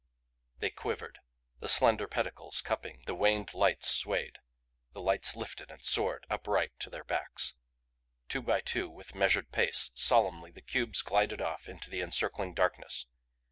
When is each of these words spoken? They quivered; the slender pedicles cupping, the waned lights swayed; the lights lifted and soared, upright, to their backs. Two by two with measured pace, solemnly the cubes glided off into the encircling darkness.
They 0.57 0.71
quivered; 0.71 1.19
the 1.59 1.67
slender 1.67 2.07
pedicles 2.07 2.59
cupping, 2.61 3.03
the 3.05 3.13
waned 3.13 3.53
lights 3.53 3.87
swayed; 3.87 4.39
the 4.93 4.99
lights 4.99 5.35
lifted 5.35 5.69
and 5.69 5.83
soared, 5.83 6.25
upright, 6.27 6.71
to 6.79 6.89
their 6.89 7.03
backs. 7.03 7.53
Two 8.27 8.41
by 8.41 8.61
two 8.61 8.89
with 8.89 9.13
measured 9.13 9.51
pace, 9.51 9.91
solemnly 9.93 10.49
the 10.49 10.61
cubes 10.63 11.03
glided 11.03 11.39
off 11.39 11.69
into 11.69 11.91
the 11.91 12.01
encircling 12.01 12.55
darkness. 12.55 13.05